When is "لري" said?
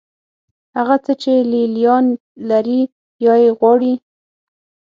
2.49-2.81